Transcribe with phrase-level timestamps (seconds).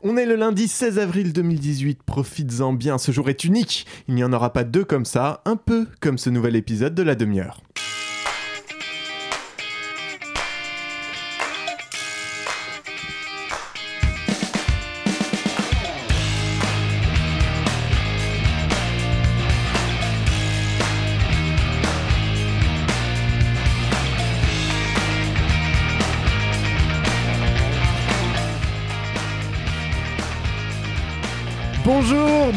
[0.00, 4.22] On est le lundi 16 avril 2018, profites-en bien, ce jour est unique, il n'y
[4.22, 7.62] en aura pas deux comme ça, un peu comme ce nouvel épisode de la demi-heure.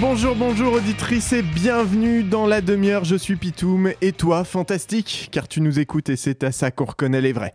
[0.01, 5.47] Bonjour, bonjour, auditrice et bienvenue dans la demi-heure, je suis Pitoum et toi, fantastique, car
[5.47, 7.53] tu nous écoutes et c'est à ça qu'on reconnaît les vrais.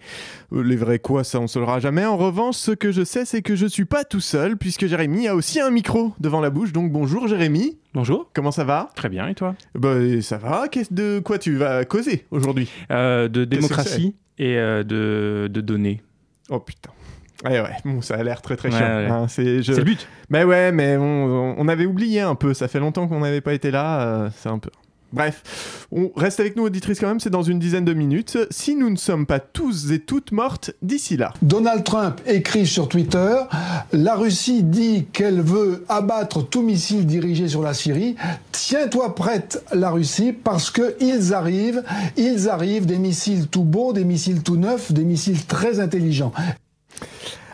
[0.52, 3.42] Euh, les vrais quoi, ça on saura jamais, en revanche ce que je sais c'est
[3.42, 6.73] que je suis pas tout seul puisque Jérémy a aussi un micro devant la bouche,
[6.73, 7.78] donc bonjour Jérémy.
[7.95, 8.30] Bonjour.
[8.32, 8.90] Comment ça va?
[8.95, 9.56] Très bien, et toi?
[9.74, 12.70] Bah ça va, Qu'est-ce- de quoi tu vas causer aujourd'hui?
[12.92, 16.01] Euh, De démocratie et euh, de, de données.
[16.48, 16.90] Oh putain.
[17.45, 18.86] Ouais ouais, bon ça a l'air très très Ouais, chiant.
[18.86, 19.06] ouais.
[19.08, 20.08] hein, c'est, je- C'est le but.
[20.30, 22.54] Mais ouais, mais on, on avait oublié un peu.
[22.54, 24.01] Ça fait longtemps qu'on n'avait pas été là.
[24.01, 24.70] euh, c'est un peu.
[25.12, 27.20] Bref, on reste avec nous, auditrice, quand même.
[27.20, 28.37] C'est dans une dizaine de minutes.
[28.51, 31.32] Si nous ne sommes pas tous et toutes mortes d'ici là.
[31.42, 33.37] Donald Trump écrit sur Twitter
[33.92, 38.16] La Russie dit qu'elle veut abattre tout missile dirigé sur la Syrie.
[38.51, 41.84] Tiens-toi prête, la Russie, parce que ils arrivent,
[42.16, 46.32] ils arrivent des missiles tout beaux, des missiles tout neufs, des missiles très intelligents.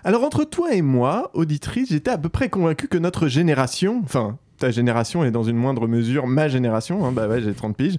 [0.04, 4.36] Alors, entre toi et moi, auditrice, j'étais à peu près convaincu que notre génération, enfin,
[4.58, 7.98] ta génération et dans une moindre mesure ma génération, hein, bah ouais, j'ai 30 piges.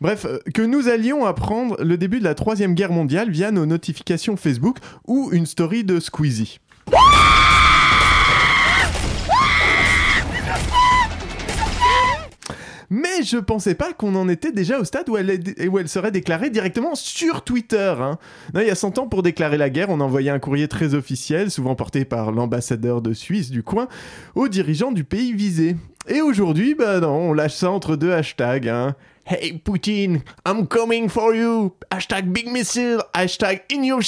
[0.00, 3.66] Bref, euh, que nous allions apprendre le début de la Troisième Guerre mondiale via nos
[3.66, 6.60] notifications Facebook ou une story de Squeezie.
[12.90, 16.94] Mais je pensais pas qu'on en était déjà au stade où elle, serait déclarée directement
[16.94, 17.94] sur Twitter.
[18.00, 18.18] hein.
[18.54, 21.50] Il y a 100 ans, pour déclarer la guerre, on envoyait un courrier très officiel,
[21.50, 23.88] souvent porté par l'ambassadeur de Suisse du coin,
[24.34, 25.76] aux dirigeants du pays visé.
[26.08, 28.68] Et aujourd'hui, bah non, on lâche ça entre deux hashtags.
[28.68, 28.94] hein.
[29.26, 31.74] Hey Poutine, I'm coming for you.
[31.90, 33.00] Hashtag big missile.
[33.12, 34.00] Hashtag in your.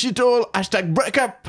[0.55, 1.49] Hashtag break up.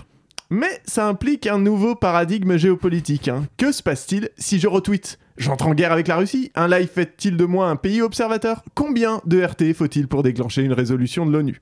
[0.50, 3.30] Mais ça implique un nouveau paradigme géopolitique.
[3.30, 3.46] hein.
[3.56, 5.18] Que se passe-t-il si je retweet?
[5.41, 8.63] J'entre en guerre avec la Russie Un live fait-il de moi un pays observateur?
[8.75, 11.59] Combien de RT faut-il pour déclencher une résolution de l'ONU?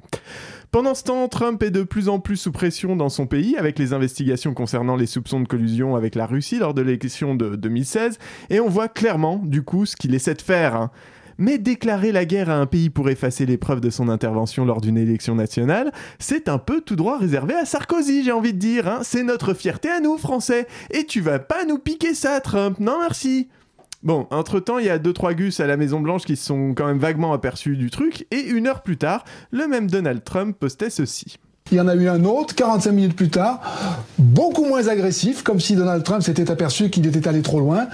[0.70, 3.80] Pendant ce temps, Trump est de plus en plus sous pression dans son pays avec
[3.80, 8.20] les investigations concernant les soupçons de collusion avec la Russie lors de l'élection de 2016
[8.50, 10.76] et on voit clairement du coup ce qu'il essaie de faire.
[10.76, 10.92] hein.
[11.38, 14.82] Mais déclarer la guerre à un pays pour effacer les preuves de son intervention lors
[14.82, 18.90] d'une élection nationale, c'est un peu tout droit réservé à Sarkozy, j'ai envie de dire.
[18.90, 19.00] hein.
[19.04, 20.68] C'est notre fierté à nous, Français.
[20.92, 22.82] Et tu vas pas nous piquer ça, Trump.
[22.82, 23.48] Non, merci.
[24.02, 26.88] Bon, entre-temps, il y a deux trois gus à la Maison-Blanche qui se sont quand
[26.88, 30.90] même vaguement aperçus du truc, et une heure plus tard, le même Donald Trump postait
[30.90, 31.38] ceci.
[31.72, 33.62] Il y en a eu un autre, 45 minutes plus tard,
[34.18, 37.88] beaucoup moins agressif, comme si Donald Trump s'était aperçu qu'il était allé trop loin.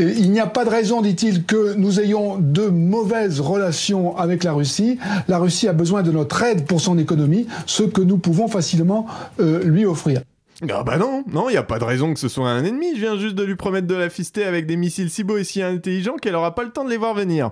[0.00, 4.52] Il n'y a pas de raison, dit-il, que nous ayons de mauvaises relations avec la
[4.52, 4.98] Russie.
[5.28, 9.06] La Russie a besoin de notre aide pour son économie, ce que nous pouvons facilement
[9.38, 10.22] euh, lui offrir.
[10.68, 13.00] Ah bah non, non, il a pas de raison que ce soit un ennemi, je
[13.00, 15.62] viens juste de lui promettre de la fister avec des missiles si beaux et si
[15.62, 17.50] intelligents qu'elle aura pas le temps de les voir venir.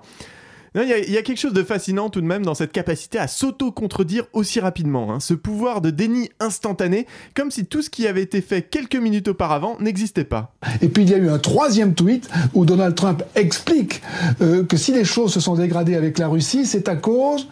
[0.75, 2.53] Non, Il y, a- il y a quelque chose de fascinant tout de même dans
[2.55, 5.21] cette capacité à s'auto-contredire aussi rapidement, hein.
[5.21, 9.29] ce pouvoir de déni instantané, comme si tout ce qui avait été fait quelques minutes
[9.29, 10.55] auparavant n'existait pas.
[10.83, 14.03] Et puis il y a eu un troisième tweet où Donald Trump explique
[14.43, 17.49] euh, que si les choses se sont dégradées avec la Russie, c'est à cause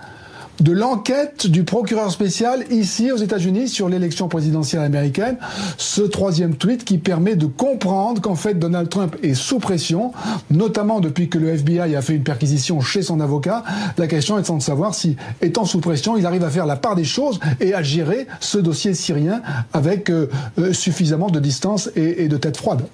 [0.60, 5.38] de l'enquête du procureur spécial ici aux États-Unis sur l'élection présidentielle américaine.
[5.76, 10.12] Ce troisième tweet qui permet de comprendre qu'en fait Donald Trump est sous pression,
[10.50, 13.64] notamment depuis que le FBI a fait une perquisition chez son avocat.
[13.98, 16.94] La question étant de savoir si, étant sous pression, il arrive à faire la part
[16.94, 20.28] des choses et à gérer ce dossier syrien avec euh,
[20.58, 22.86] euh, suffisamment de distance et, et de tête froide.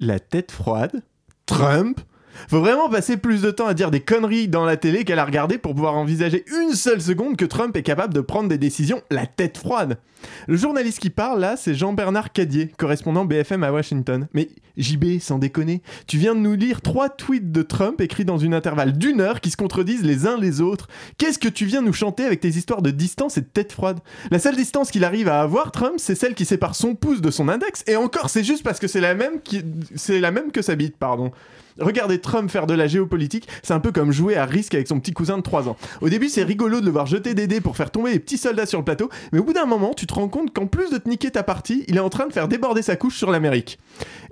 [0.00, 1.02] La tête froide
[1.46, 2.00] Trump
[2.48, 5.24] Faut vraiment passer plus de temps à dire des conneries dans la télé qu'à la
[5.24, 9.02] regarder pour pouvoir envisager une seule seconde que Trump est capable de prendre des décisions
[9.10, 9.98] la tête froide.
[10.46, 14.26] Le journaliste qui parle là, c'est Jean-Bernard Cadier, correspondant BFM à Washington.
[14.32, 18.38] Mais JB, sans déconner, tu viens de nous lire trois tweets de Trump écrits dans
[18.38, 20.88] une intervalle d'une heure qui se contredisent les uns les autres.
[21.18, 24.00] Qu'est-ce que tu viens nous chanter avec tes histoires de distance et de tête froide?
[24.30, 27.30] La seule distance qu'il arrive à avoir, Trump, c'est celle qui sépare son pouce de
[27.30, 29.62] son index, et encore, c'est juste parce que c'est la même qui...
[29.94, 31.30] c'est la même que sa bite, pardon.
[31.78, 35.00] Regardez Trump faire de la géopolitique, c'est un peu comme jouer à risque avec son
[35.00, 35.76] petit cousin de 3 ans.
[36.00, 38.38] Au début, c'est rigolo de le voir jeter des dés pour faire tomber les petits
[38.38, 40.90] soldats sur le plateau, mais au bout d'un moment, tu te rends compte qu'en plus
[40.90, 43.30] de te niquer ta partie, il est en train de faire déborder sa couche sur
[43.30, 43.78] l'Amérique.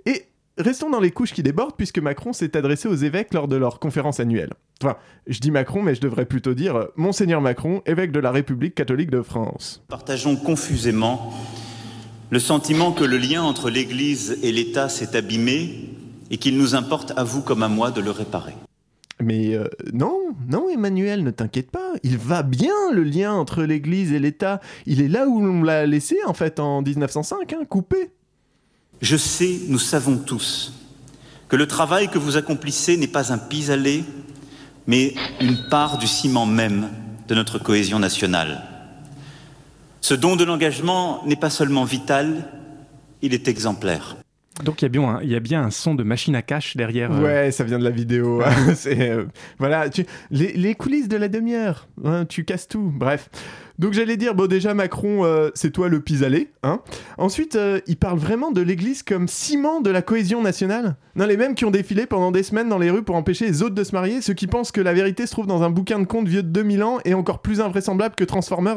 [0.07, 0.27] Et
[0.59, 3.81] restons dans les couches qui débordent, puisque Macron s'est adressé aux évêques lors de leur
[3.81, 4.53] conférence annuelle.
[4.83, 4.97] Enfin,
[5.27, 8.75] je dis Macron, mais je devrais plutôt dire euh, Monseigneur Macron, évêque de la République
[8.75, 9.83] catholique de France.
[9.89, 11.33] Partageons confusément
[12.31, 15.91] le sentiment que le lien entre l'Église et l'État s'est abîmé
[16.33, 18.55] et qu'il nous importe à vous comme à moi de le réparer.
[19.23, 20.19] Mais euh, non,
[20.49, 24.61] non Emmanuel, ne t'inquiète pas, il va bien le lien entre l'Église et l'État.
[24.87, 28.11] Il est là où l'on l'a laissé en fait en 1905, hein, coupé.
[29.03, 30.73] Je sais, nous savons tous,
[31.49, 34.03] que le travail que vous accomplissez n'est pas un pis-aller,
[34.87, 36.89] mais une part du ciment même
[37.29, 38.63] de notre cohésion nationale.
[40.01, 42.49] Ce don de l'engagement n'est pas seulement vital,
[43.21, 44.17] il est exemplaire.
[44.65, 46.43] Donc il y, a bien un, il y a bien un son de machine à
[46.43, 47.11] cache derrière.
[47.11, 48.43] euh, Ouais, ça vient de la vidéo.
[48.75, 49.25] C'est, euh,
[49.59, 52.93] voilà, tu- les, les coulisses de la demi-heure, hein, tu casses tout.
[52.95, 53.31] Bref.
[53.79, 56.51] Donc j'allais dire, bon déjà Macron, euh, c'est toi le pis-aller.
[56.63, 56.81] Hein
[57.19, 60.97] Ensuite, il parle vraiment de l'Église comme ciment de la cohésion nationale.
[61.17, 63.63] Non, les mêmes qui ont défilé pendant des semaines dans les rues pour empêcher les
[63.63, 65.99] autres de se marier, ceux qui pensent que la vérité se trouve dans un bouquin
[65.99, 68.77] de contes vieux de 2000 ans et encore plus invraisemblable que Transformers.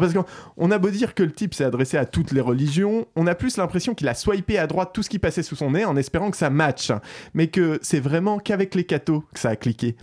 [0.00, 0.24] Parce qu'on
[0.56, 3.34] on a beau dire que le type s'est adressé à toutes les religions, on a
[3.34, 5.96] plus l'impression qu'il a swipé à droite tout ce qui passait sous son nez en
[5.96, 6.92] espérant que ça matche,
[7.34, 9.96] mais que c'est vraiment qu'avec les cathos que ça a cliqué.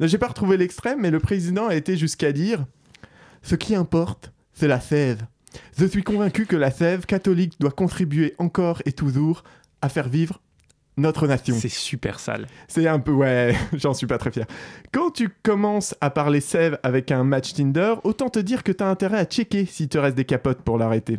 [0.00, 2.64] J'ai pas retrouvé l'extrême, mais le président a été jusqu'à dire
[3.42, 5.22] Ce qui importe, c'est la sève.
[5.76, 9.42] Je suis convaincu que la sève catholique doit contribuer encore et toujours
[9.82, 10.40] à faire vivre
[10.96, 11.54] notre nation.
[11.58, 12.46] C'est super sale.
[12.68, 14.46] C'est un peu, ouais, j'en suis pas très fier.
[14.92, 18.88] Quand tu commences à parler sève avec un match Tinder, autant te dire que t'as
[18.90, 21.18] intérêt à checker s'il te reste des capotes pour l'arrêter.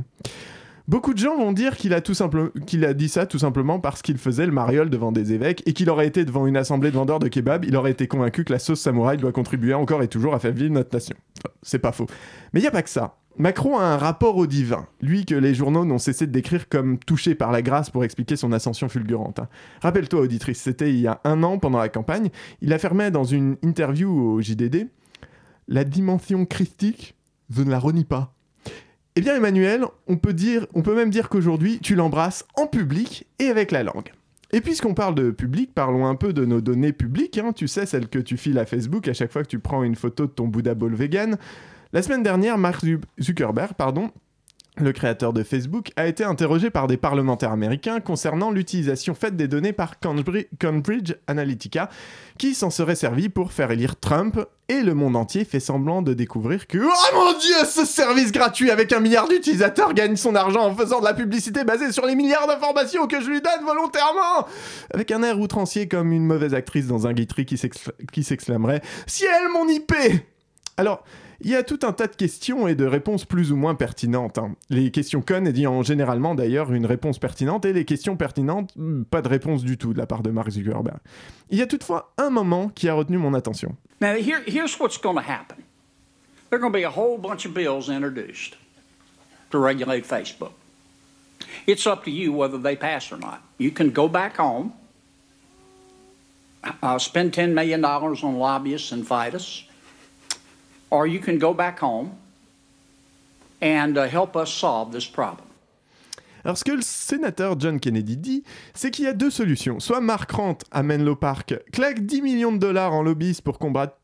[0.87, 3.79] Beaucoup de gens vont dire qu'il a, tout simple- qu'il a dit ça tout simplement
[3.79, 6.89] parce qu'il faisait le mariole devant des évêques et qu'il aurait été devant une assemblée
[6.91, 10.03] de vendeurs de kebab, il aurait été convaincu que la sauce samouraï doit contribuer encore
[10.03, 11.15] et toujours à faire vivre notre nation.
[11.61, 12.07] C'est pas faux.
[12.53, 13.15] Mais il y a pas que ça.
[13.37, 16.99] Macron a un rapport au divin, lui que les journaux n'ont cessé de décrire comme
[16.99, 19.39] touché par la grâce pour expliquer son ascension fulgurante.
[19.39, 19.47] hein.
[19.81, 22.29] Rappelle-toi, auditrice, c'était il y a un an pendant la campagne,
[22.61, 24.87] il affirmait dans une interview au JDD
[25.67, 27.15] La dimension christique,
[27.49, 28.33] je ne la renie pas.
[29.15, 30.33] Eh bien, Emmanuel, on peut,
[30.95, 34.11] même dire qu'aujourd'hui, tu l'embrasses en public et avec la langue.
[34.53, 37.85] Et puisqu'on parle de public, parlons un peu de nos données publiques, hein, tu sais,
[37.85, 40.31] celles que tu files à Facebook à chaque fois que tu prends une photo de
[40.31, 41.37] ton Buddha Ball vegan.
[41.93, 44.11] La semaine dernière, Mark Zu- Zuckerberg, pardon,
[44.77, 49.49] le créateur de Facebook, a été interrogé par des parlementaires américains concernant l'utilisation faite des
[49.49, 51.89] données par Cambri- Cambridge Analytica,
[52.37, 54.39] qui s'en serait servi pour faire élire Trump,
[54.69, 58.71] et le monde entier fait semblant de découvrir que Oh mon dieu, ce service gratuit
[58.71, 62.15] avec un milliard d'utilisateurs gagne son argent en faisant de la publicité basée sur les
[62.15, 64.47] milliards d'informations que je lui donne volontairement.
[64.93, 69.67] Avec un air outrancier comme une mauvaise actrice dans un guitry qui s'exclamerait Ciel, mon
[69.67, 69.91] IP
[70.77, 71.03] Alors,
[71.43, 74.37] il y a tout un tas de questions et de réponses plus ou moins pertinentes.
[74.37, 74.55] hein.
[74.69, 79.21] Les questions connes ayant généralement d'ailleurs une réponse pertinente et les questions pertinentes, hmm, pas
[79.21, 80.99] de réponse du tout de la part de Mark Zuckerberg.
[81.49, 83.75] Il y a toutefois un moment qui a retenu mon attention.
[83.99, 85.57] Now, here, here's what's going to happen
[86.49, 88.57] there are going to be a whole bunch of bills introduced
[89.51, 90.51] to regulate Facebook.
[91.65, 93.41] It's up to you whether they pass or not.
[93.57, 94.73] You can go back home,
[96.83, 99.63] uh, spend $10 million on lobbyists and fight us,
[100.91, 102.11] or you can go back home
[103.61, 105.47] and uh, help us solve this problem.
[106.43, 108.43] Alors, ce que le sénateur John Kennedy dit,
[108.73, 109.79] c'est qu'il y a deux solutions.
[109.79, 113.95] Soit Mark Rant à Menlo Park claque 10 millions de dollars en lobbyistes pour combattre,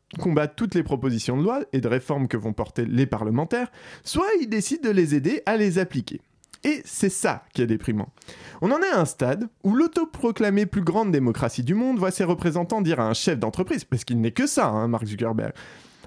[0.56, 3.70] toutes les propositions de loi et de réformes que vont porter les parlementaires,
[4.04, 6.20] soit il décide de les aider à les appliquer.
[6.64, 8.08] Et c'est ça qui est déprimant.
[8.62, 12.24] On en est à un stade où l'autoproclamée plus grande démocratie du monde voit ses
[12.24, 15.52] représentants dire à un chef d'entreprise, parce qu'il n'est que ça, hein, Mark Zuckerberg,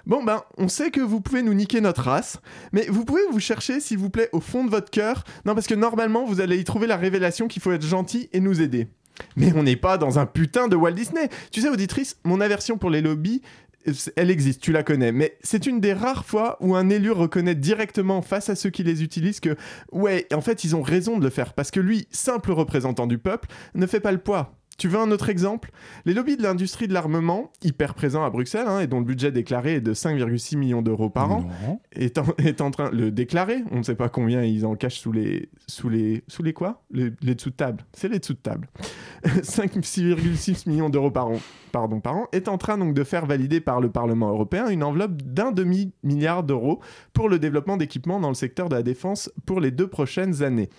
[0.06, 2.40] Bon ben, on sait que vous pouvez nous niquer notre race,
[2.72, 5.24] mais vous pouvez vous chercher, s'il vous plaît, au fond de votre cœur.
[5.46, 8.40] Non, parce que normalement, vous allez y trouver la révélation qu'il faut être gentil et
[8.40, 8.88] nous aider.
[9.36, 11.30] Mais on n'est pas dans un putain de Walt Disney.
[11.52, 13.42] Tu sais, auditrice, mon aversion pour les lobbies,
[13.88, 15.12] euh, elle existe, tu la connais.
[15.12, 18.84] Mais c'est une des rares fois où un élu reconnaît directement face à ceux qui
[18.84, 19.56] les utilisent que,
[19.92, 21.54] ouais, en fait, ils ont raison de le faire.
[21.54, 24.58] Parce que lui, simple représentant du peuple, ne fait pas le poids.
[24.82, 25.70] Tu veux un autre exemple?
[26.06, 29.32] Les lobbies de l'industrie de l'armement, hyper présents à Bruxelles, hein, et dont le budget
[29.32, 31.48] déclaré est de 5,6 millions d'euros par an,
[31.92, 33.64] est en, est en train le déclarer.
[33.70, 36.82] On ne sait pas combien ils en cachent sous les sous les sous les quoi?
[36.90, 37.86] Les, les dessous de table.
[37.94, 38.70] C'est les dessous de table.
[39.24, 41.38] 5,6 millions d'euros par an,
[41.72, 44.84] pardon, par an est en train donc de faire valider par le Parlement européen une
[44.84, 46.80] enveloppe d'un demi milliard d'euros
[47.14, 50.70] pour le développement d'équipements dans le secteur de la défense pour les deux prochaines années,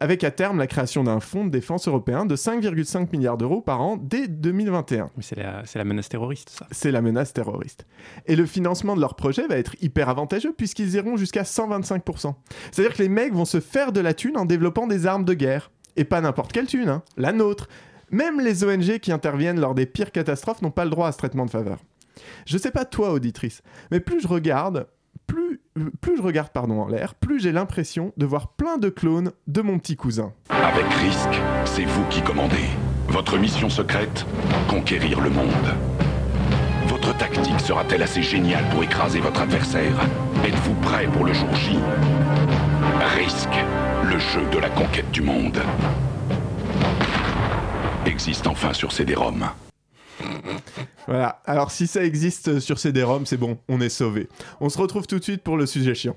[0.00, 3.82] avec à terme la création d'un fonds de défense européen de 5,5 milliards d'euros par
[3.82, 6.66] an dès 2021 Mais c'est la, la menace terroriste, ça.
[6.70, 7.86] c'est la menace terroriste.
[8.26, 12.34] Et le financement de leur projet va être hyper avantageux puisqu'ils iront jusqu'à 125%.
[12.72, 15.34] C'est-à-dire que les mecs vont se faire de la thune en développant des armes de
[15.34, 15.70] guerre.
[15.96, 17.68] Et pas n'importe quelle thune, hein, la nôtre.
[18.10, 21.18] Même les ONG qui interviennent lors des pires catastrophes n'ont pas le droit à ce
[21.18, 21.78] traitement de faveur.
[22.46, 24.86] Je sais pas toi, auditrice, mais plus je regarde,
[25.30, 25.60] plus,
[26.00, 29.62] plus je regarde pardon, en l'air, plus j'ai l'impression de voir plein de clones de
[29.62, 30.32] mon petit cousin.
[30.50, 32.68] Avec risque, c'est vous qui commandez.
[33.08, 34.26] Votre mission secrète
[34.68, 35.46] Conquérir le monde.
[36.86, 39.94] Votre tactique sera-t-elle assez géniale pour écraser votre adversaire?
[40.44, 41.78] Êtes-vous prêt pour le jour J?
[43.16, 43.64] Risque,
[44.04, 45.58] le jeu de la conquête du monde.
[48.04, 49.46] Existe enfin sur CD-ROM.
[51.06, 54.28] Voilà, alors si ça existe sur CD-ROM, c'est bon, on est sauvé.
[54.60, 56.16] On se retrouve tout de suite pour le sujet chiant.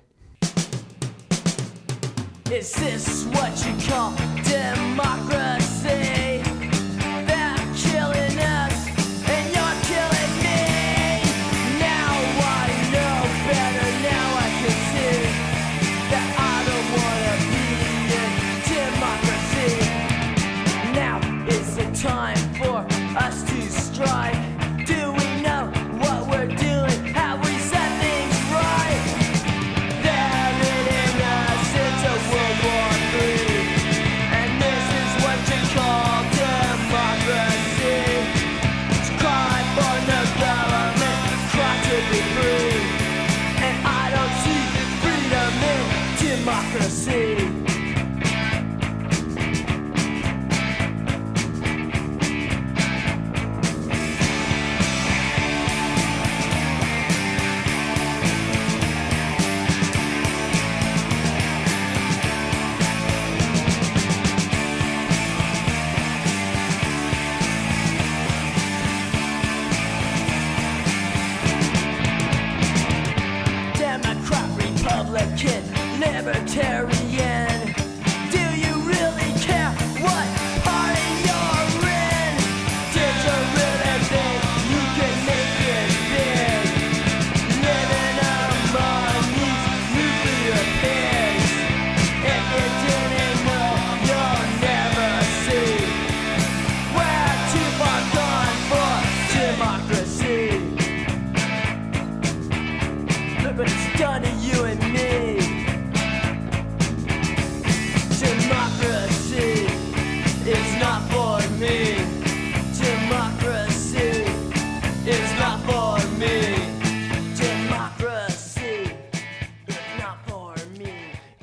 [46.73, 47.22] Democracy.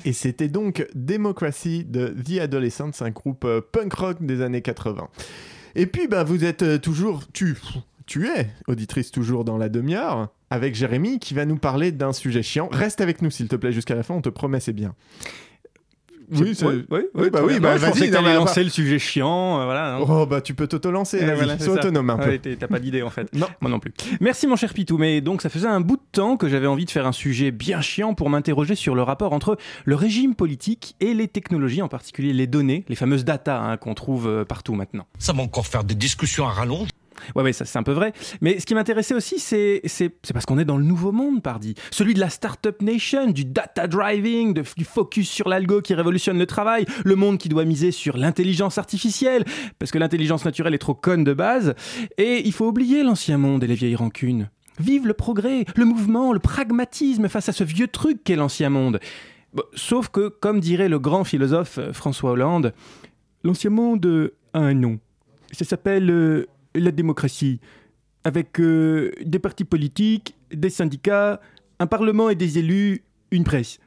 [0.03, 5.07] Et c'était donc Democracy de The Adolescents, un groupe euh, punk rock des années 80.
[5.75, 7.55] Et puis, bah, vous êtes euh, toujours, tu,
[8.11, 12.43] tu es, auditrice toujours dans la demi-heure, avec Jérémy qui va nous parler d'un sujet
[12.43, 12.67] chiant.
[12.69, 14.93] Reste avec nous s'il te plaît jusqu'à la fin, on te promet, c'est bien.
[16.33, 18.63] Oui, c'est- Oui, oui, oui, bah oui, bah Non, je vas-y, pensais que t'allais lancer
[18.63, 19.95] le sujet chiant, euh, voilà.
[19.95, 19.99] hein.
[20.07, 22.29] Oh bah tu peux t'auto-lancer, voilà, c'est sois autonome un peu.
[22.29, 23.27] Ouais, t'es- T'as pas d'idée en fait.
[23.33, 23.47] Non.
[23.59, 23.93] Moi non plus.
[24.21, 26.85] Merci mon cher Pitou, mais donc ça faisait un bout de temps que j'avais envie
[26.85, 30.95] de faire un sujet bien chiant pour m'interroger sur le rapport entre le régime politique
[31.01, 34.73] et les technologies, en particulier les données, les fameuses data hein, qu'on trouve euh, partout
[34.73, 35.05] maintenant.
[35.19, 36.87] Ça va encore faire des discussions à rallonge.
[37.35, 38.13] Ouais, ouais, ça c'est un peu vrai.
[38.41, 41.41] Mais ce qui m'intéressait aussi, c'est c'est c'est parce qu'on est dans le nouveau monde,
[41.41, 41.75] pardi.
[41.91, 46.45] Celui de la startup nation, du data driving, du focus sur l'algo qui révolutionne le
[46.45, 49.45] travail, le monde qui doit miser sur l'intelligence artificielle,
[49.79, 51.75] parce que l'intelligence naturelle est trop conne de base.
[52.17, 54.49] Et il faut oublier l'ancien monde et les vieilles rancunes.
[54.79, 58.99] Vive le progrès, le mouvement, le pragmatisme face à ce vieux truc qu'est l'ancien monde.
[59.73, 62.73] Sauf que, comme dirait le grand philosophe euh, François Hollande,
[63.43, 64.99] l'ancien monde a un nom.
[65.51, 67.59] Ça s'appelle euh, la démocratie,
[68.23, 71.39] avec euh, des partis politiques, des syndicats,
[71.79, 73.79] un parlement et des élus, une presse.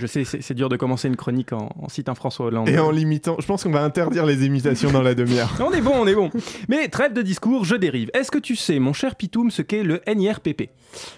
[0.00, 2.68] Je sais, c'est dur de commencer une chronique en, en citant François Hollande.
[2.68, 5.54] Et en limitant, je pense qu'on va interdire les imitations dans la demi-heure.
[5.64, 6.28] On est bon, on est bon.
[6.68, 8.10] Mais trêve de discours, je dérive.
[8.12, 10.70] Est-ce que tu sais, mon cher Pitoum, ce qu'est le NIRPP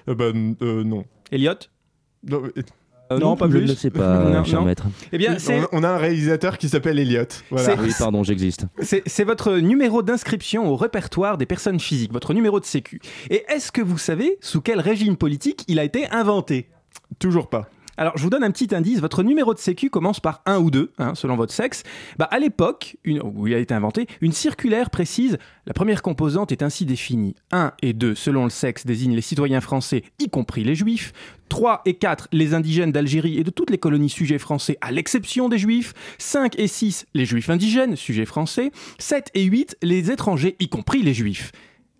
[0.08, 1.06] Euh, bah n- euh, non.
[1.32, 1.54] Elliot
[2.28, 2.42] Non,
[3.12, 3.62] euh, Non, pas je plus.
[3.62, 4.66] ne le sais pas, Non, cher non.
[4.66, 4.84] maître.
[5.12, 7.24] Eh bien, on, on a un réalisateur qui s'appelle Elliot.
[7.50, 7.74] Voilà.
[7.80, 8.66] Oui, pardon, j'existe.
[8.80, 13.00] C'est c'est votre numéro d'inscription au répertoire des personnes physiques, votre numéro de sécu.
[13.30, 16.68] Et est-ce que vous savez sous quel régime politique il a été inventé?
[17.18, 17.68] Toujours pas.
[17.98, 19.00] Alors, je vous donne un petit indice.
[19.00, 21.82] Votre numéro de sécu commence par 1 ou 2, hein, selon votre sexe.
[22.16, 25.36] Bah, à l'époque, où il a été inventé, une circulaire précise
[25.66, 27.34] la première composante est ainsi définie.
[27.50, 31.12] 1 et 2, selon le sexe, désignent les citoyens français, y compris les juifs.
[31.48, 35.48] 3 et 4, les indigènes d'Algérie et de toutes les colonies sujets français, à l'exception
[35.48, 35.92] des juifs.
[36.18, 38.70] 5 et 6, les juifs indigènes, sujets français.
[38.98, 41.50] 7 et 8, les étrangers, y compris les juifs.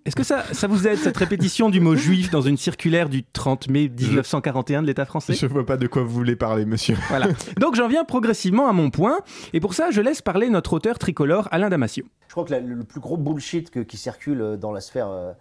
[0.09, 3.25] Est-ce que ça, ça vous aide, cette répétition du mot juif dans une circulaire du
[3.25, 5.35] 30 mai 1941 de l'État français?
[5.35, 6.97] Je vois pas de quoi vous voulez parler, monsieur.
[7.11, 7.27] voilà.
[7.61, 9.19] Donc j'en viens progressivement à mon point,
[9.53, 12.07] et pour ça je laisse parler notre auteur tricolore Alain Damasio.
[12.29, 15.09] Je crois que la- le plus gros bullshit que- qui circule euh, dans la sphère
[15.11, 15.33] euh,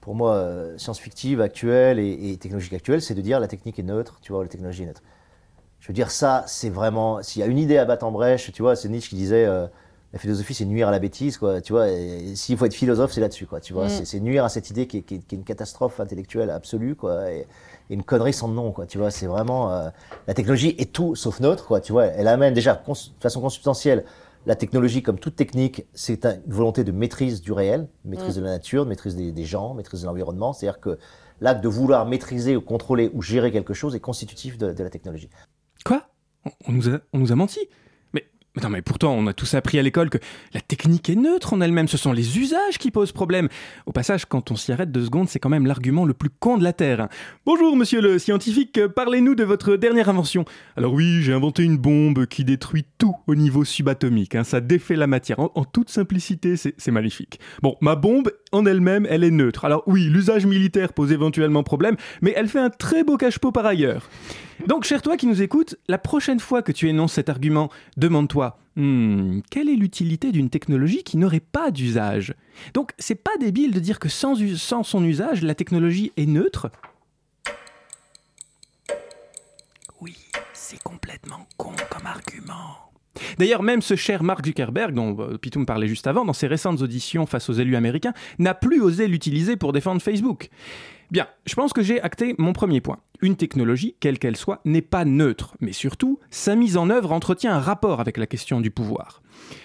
[0.00, 3.82] pour moi, euh, science-fictive actuelle et, et technologique actuelle, c'est de dire la technique est
[3.82, 5.02] neutre, tu vois, la technologie est neutre.
[5.80, 7.22] Je veux dire, ça, c'est vraiment.
[7.22, 9.44] S'il y a une idée à battre en brèche, tu vois, c'est Nietzsche qui disait
[9.44, 9.66] euh,
[10.12, 11.60] la philosophie, c'est nuire à la bêtise, quoi.
[11.60, 11.86] Tu vois,
[12.34, 13.60] s'il faut être philosophe, c'est là-dessus, quoi.
[13.60, 14.04] Tu vois, Mm.
[14.04, 16.94] c'est- nuire à cette idée qui est, qui est- qui est une catastrophe intellectuelle absolue,
[16.94, 17.30] quoi.
[17.30, 17.40] Et,
[17.90, 18.86] et une connerie sans nom, quoi.
[18.86, 19.72] Tu vois, c'est vraiment.
[19.72, 19.90] euh,
[20.26, 21.80] la technologie est tout sauf neutre, quoi.
[21.80, 24.04] Tu vois, elle amène déjà, cons- de façon consubstantielle,
[24.46, 28.40] la technologie, comme toute technique, c'est un- une volonté de maîtrise du réel, maîtrise Mm.
[28.40, 30.54] de la nature, maîtrise des, des gens, maîtrise de l'environnement.
[30.54, 30.98] C'est-à-dire que
[31.42, 34.88] l'acte de vouloir maîtriser ou contrôler ou gérer quelque chose est constitutif de- de la
[34.90, 35.28] technologie.
[35.84, 36.02] Quoi?
[36.66, 37.60] On nous a, on nous a menti
[38.62, 40.18] non, mais pourtant, on a tous appris à l'école que
[40.52, 41.88] la technique est neutre en elle-même.
[41.88, 43.48] Ce sont les usages qui posent problème.
[43.86, 46.58] Au passage, quand on s'y arrête deux secondes, c'est quand même l'argument le plus con
[46.58, 47.08] de la Terre.
[47.46, 50.44] Bonjour, monsieur le scientifique, parlez-nous de votre dernière invention.
[50.76, 54.34] Alors oui, j'ai inventé une bombe qui détruit tout au niveau subatomique.
[54.34, 54.44] hein.
[54.44, 55.40] Ça défait la matière.
[55.40, 57.40] En, en toute simplicité, c'est magnifique.
[57.62, 59.64] Bon, ma bombe, en elle-même, elle est neutre.
[59.64, 63.66] Alors oui, l'usage militaire pose éventuellement problème, mais elle fait un très beau cache-pot par
[63.66, 64.08] ailleurs.
[64.66, 68.58] Donc, cher toi qui nous écoutes, la prochaine fois que tu énonces cet argument, demande-toi
[68.78, 72.34] Hmm, quelle est l'utilité d'une technologie qui n'aurait pas d'usage?
[72.74, 74.36] Donc, c'est pas débile de dire que sans,
[74.84, 76.70] son usage, la technologie est neutre?
[80.00, 80.16] Oui,
[80.52, 82.87] c'est complètement con comme argument.
[83.38, 86.46] D'ailleurs, même ce cher Mark Zuckerberg, dont euh, Pitou me parlait juste avant, dans ses
[86.46, 90.50] récentes auditions face aux élus américains, n'a plus osé l'utiliser pour défendre Facebook.
[91.10, 92.98] Bien, je pense que j'ai acté mon premier point.
[93.22, 97.54] Une technologie, quelle qu'elle soit, n'est pas neutre, mais surtout, sa mise en œuvre entretient
[97.54, 99.22] un rapport avec la question du pouvoir.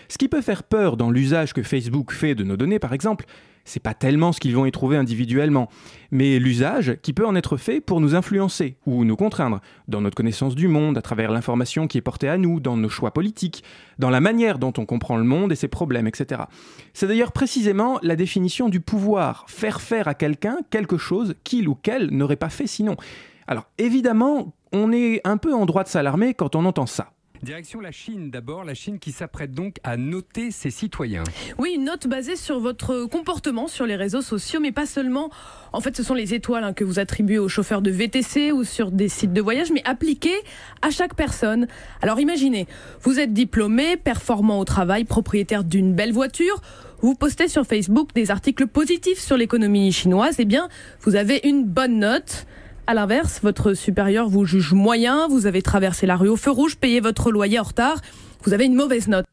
[0.07, 3.25] Ce qui peut faire peur dans l'usage que Facebook fait de nos données, par exemple,
[3.65, 5.69] c'est pas tellement ce qu'ils vont y trouver individuellement,
[6.11, 10.15] mais l'usage qui peut en être fait pour nous influencer ou nous contraindre dans notre
[10.15, 13.63] connaissance du monde, à travers l'information qui est portée à nous, dans nos choix politiques,
[13.99, 16.43] dans la manière dont on comprend le monde et ses problèmes, etc.
[16.93, 21.75] C'est d'ailleurs précisément la définition du pouvoir, faire faire à quelqu'un quelque chose qu'il ou
[21.75, 22.97] qu'elle n'aurait pas fait sinon.
[23.47, 27.11] Alors évidemment, on est un peu en droit de s'alarmer quand on entend ça.
[27.43, 31.25] Direction la Chine d'abord, la Chine qui s'apprête donc à noter ses citoyens.
[31.57, 35.29] Oui, une note basée sur votre comportement sur les réseaux sociaux, mais pas seulement.
[35.73, 38.63] En fait, ce sont les étoiles hein, que vous attribuez aux chauffeurs de VTC ou
[38.63, 40.39] sur des sites de voyage, mais appliquées
[40.81, 41.67] à chaque personne.
[42.01, 42.65] Alors imaginez,
[43.01, 46.61] vous êtes diplômé, performant au travail, propriétaire d'une belle voiture.
[47.01, 50.69] Vous postez sur Facebook des articles positifs sur l'économie chinoise, eh bien,
[51.01, 52.45] vous avez une bonne note.
[52.85, 56.75] À l'inverse, votre supérieur vous juge moyen, vous avez traversé la rue au feu rouge,
[56.75, 58.01] payé votre loyer en retard,
[58.43, 59.25] vous avez une mauvaise note.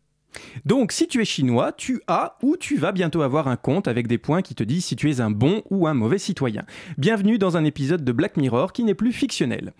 [0.65, 4.07] Donc, si tu es chinois, tu as ou tu vas bientôt avoir un compte avec
[4.07, 6.65] des points qui te disent si tu es un bon ou un mauvais citoyen.
[6.99, 9.73] Bienvenue dans un épisode de Black Mirror qui n'est plus fictionnel.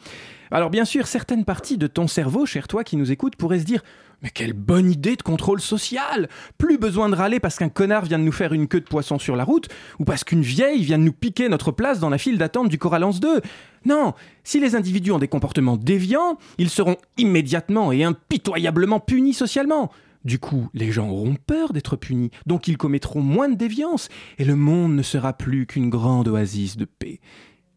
[0.51, 3.65] Alors, bien sûr, certaines parties de ton cerveau, cher toi qui nous écoute, pourraient se
[3.65, 3.83] dire
[4.23, 8.19] mais quelle bonne idée de contrôle social Plus besoin de râler parce qu'un connard vient
[8.19, 10.99] de nous faire une queue de poisson sur la route ou parce qu'une vieille vient
[10.99, 13.41] de nous piquer notre place dans la file d'attente du Coralance 2.
[13.87, 14.13] Non,
[14.45, 19.91] si les individus ont des comportements déviants, ils seront immédiatement et impitoyablement punis socialement.
[20.25, 24.45] Du coup, les gens auront peur d'être punis, donc ils commettront moins de déviance, et
[24.45, 27.21] le monde ne sera plus qu'une grande oasis de paix.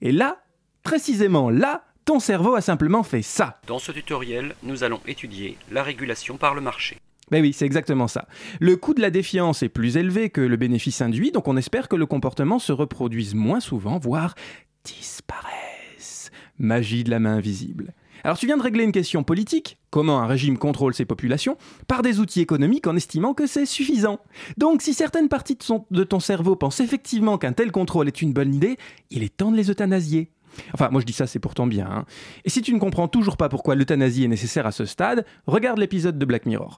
[0.02, 0.44] Et là,
[0.84, 3.62] précisément là, ton cerveau a simplement fait ça.
[3.68, 6.98] Dans ce tutoriel, nous allons étudier la régulation par le marché.
[7.32, 8.28] Ben oui, c'est exactement ça.
[8.60, 11.88] Le coût de la défiance est plus élevé que le bénéfice induit, donc on espère
[11.88, 14.36] que le comportement se reproduise moins souvent, voire
[14.84, 16.30] disparaisse.
[16.60, 17.94] Magie de la main invisible.
[18.24, 21.58] Alors tu viens de régler une question politique, comment un régime contrôle ses populations,
[21.88, 24.20] par des outils économiques en estimant que c'est suffisant?
[24.58, 25.58] Donc si certaines parties
[25.92, 28.78] de, ton cerveau pensent effectivement qu'un tel contrôle est une bonne idée,
[29.10, 30.32] il est temps de les euthanasier.
[30.74, 31.88] Enfin, moi je dis ça, c'est pourtant bien.
[31.90, 32.06] hein.
[32.46, 35.80] Et si tu ne comprends toujours pas pourquoi l'euthanasie est nécessaire à ce stade, regarde
[35.80, 36.78] l'épisode de Black Mirror.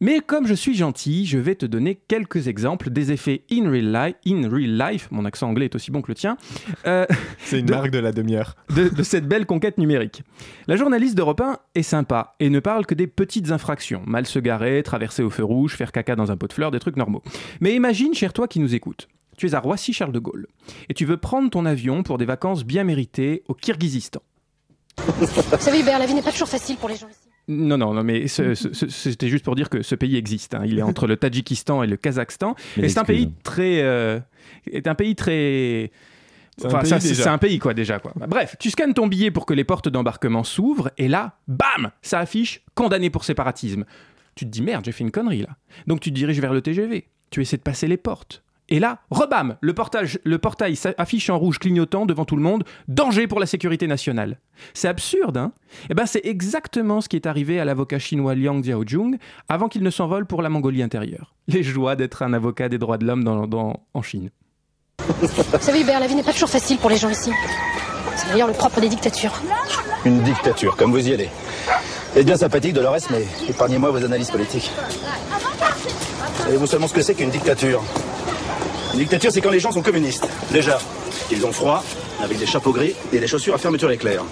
[0.00, 3.92] Mais comme je suis gentil, je vais te donner quelques exemples des effets in real
[3.92, 6.36] life, in real life mon accent anglais est aussi bon que le tien,
[6.86, 7.04] euh,
[7.40, 8.54] C'est une de- marque de la demi-heure.
[8.76, 10.22] de, de cette belle conquête numérique.
[10.68, 14.38] La journaliste d'Europe 1 est sympa et ne parle que des petites infractions, mal se
[14.38, 17.22] garer, traverser au feu rouge, faire caca dans un pot de fleurs, des trucs normaux.
[17.60, 20.46] Mais imagine, cher toi qui nous écoute, tu es à Roissy-Charles de Gaulle
[20.88, 24.20] et tu veux prendre ton avion pour des vacances bien méritées au Kirghizistan.
[25.06, 25.26] Vous
[25.60, 27.27] savez, Hubert, la vie n'est pas toujours facile pour les gens ici.
[27.48, 30.54] Non, non, non, mais ce- ce- ce- c'était juste pour dire que ce pays existe.
[30.54, 30.62] hein.
[30.66, 32.54] Il est entre le Tadjikistan et le Kazakhstan.
[32.76, 33.80] Mais et c'est un pays très.
[33.82, 34.20] euh,
[34.70, 35.90] est un pays très.
[36.58, 37.22] C'est un pays ça, c'est déjà.
[37.22, 38.00] c'est un pays, quoi, déjà.
[38.00, 38.12] Quoi.
[38.26, 42.18] Bref, tu scannes ton billet pour que les portes d'embarquement s'ouvrent, et là, bam Ça
[42.18, 43.84] affiche condamné pour séparatisme.
[44.34, 45.56] Tu te dis, merde, j'ai fait une connerie, là.
[45.86, 47.06] Donc tu te diriges vers le TGV.
[47.30, 48.42] Tu essaies de passer les portes.
[48.70, 52.64] Et là, rebam Le, portage, le portail s'affiche en rouge clignotant devant tout le monde.
[52.86, 54.38] Danger pour la sécurité nationale.
[54.74, 55.52] C'est absurde, hein?
[55.88, 59.16] Eh ben, c'est exactement ce qui est arrivé à l'avocat chinois Liang Jiaojung
[59.48, 61.34] avant qu'il ne s'envole pour la Mongolie intérieure.
[61.46, 64.30] Les joies d'être un avocat des droits de l'homme dans- dans- en Chine.
[65.20, 65.26] Vous
[65.60, 67.30] savez, Hubert, la vie n'est pas toujours facile pour les gens ici.
[68.16, 69.40] C'est d'ailleurs le propre des dictatures.
[70.04, 71.30] Une dictature, comme vous y allez.
[72.12, 74.70] C'est bien sympathique, Dolores, mais épargnez-moi vos analyses politiques.
[76.38, 77.82] Savez-vous seulement ce que c'est qu'une dictature?
[78.94, 80.28] Une dictature, c'est quand les gens sont communistes.
[80.52, 80.78] Déjà,
[81.30, 81.84] ils ont froid,
[82.22, 84.24] avec des chapeaux gris et des chaussures à fermeture éclair.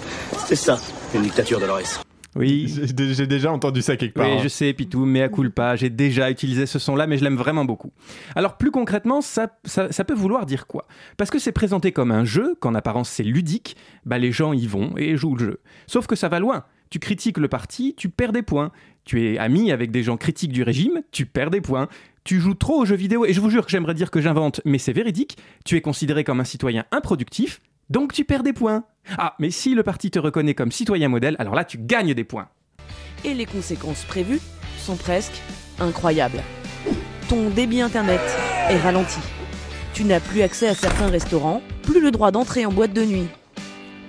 [0.45, 0.77] C'est ça,
[1.13, 2.03] une dictature, Dolores.
[2.35, 2.71] Oui.
[2.97, 4.27] J'ai déjà entendu ça quelque part.
[4.27, 4.41] Oui, hein.
[4.43, 7.65] je sais, Pitou, mais à culpa, j'ai déjà utilisé ce son-là, mais je l'aime vraiment
[7.65, 7.91] beaucoup.
[8.35, 10.85] Alors, plus concrètement, ça, ça, ça peut vouloir dire quoi?
[11.17, 14.67] Parce que c'est présenté comme un jeu, qu'en apparence c'est ludique, bah les gens y
[14.67, 15.59] vont et jouent le jeu.
[15.87, 16.63] Sauf que ça va loin.
[16.89, 18.71] Tu critiques le parti, tu perds des points.
[19.03, 21.87] Tu es ami avec des gens critiques du régime, tu perds des points.
[22.27, 24.59] Tu joues trop aux jeux vidéo, et je vous jure que j'aimerais dire que j'invente,
[24.65, 25.37] mais c'est véridique.
[25.63, 28.83] Tu es considéré comme un citoyen improductif, donc tu perds des points.
[29.17, 32.25] Ah, mais si le parti te reconnaît comme citoyen modèle, alors là tu gagnes des
[32.25, 32.49] points.
[33.23, 34.41] Et les conséquences prévues
[34.77, 35.41] sont presque
[35.79, 36.43] incroyables.
[37.29, 38.19] Ton débit internet
[38.69, 39.21] est ralenti.
[39.93, 43.27] Tu n'as plus accès à certains restaurants, plus le droit d'entrer en boîte de nuit.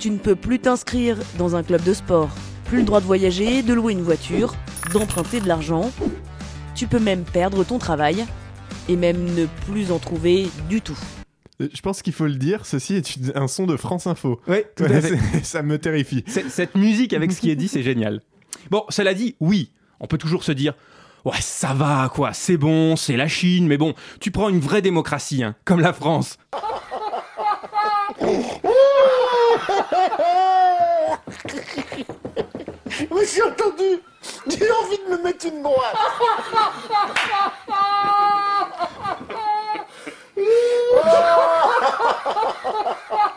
[0.01, 2.31] Tu ne peux plus t'inscrire dans un club de sport,
[2.65, 4.57] plus le droit de voyager, de louer une voiture,
[4.93, 5.93] d'emprunter de l'argent.
[6.79, 8.25] Tu peux même perdre ton travail
[8.89, 10.97] et même ne plus en trouver du tout.
[11.61, 14.41] Euh, Je pense qu'il faut le dire, ceci est un son de France Info.
[14.47, 15.19] Oui, tout à Ouais, fait.
[15.45, 16.23] ça me terrifie.
[16.49, 18.21] Cette musique avec ce qui est dit, c'est génial.
[18.71, 20.75] Bon, cela dit, oui, on peut toujours se dire.
[21.25, 24.81] Ouais, ça va, quoi, c'est bon, c'est la Chine, mais bon, tu prends une vraie
[24.83, 26.39] démocratie, hein, comme la France.
[33.11, 34.01] Mais j'ai entendu?
[34.49, 35.97] J'ai envie de me mettre une droite